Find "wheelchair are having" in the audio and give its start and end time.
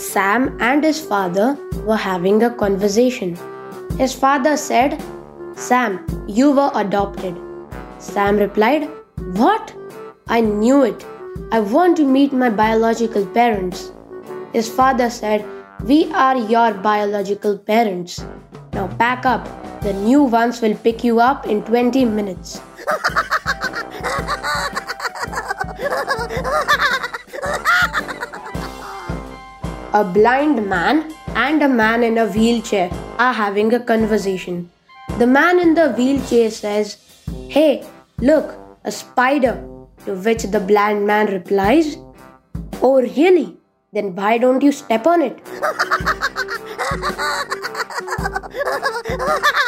32.28-33.74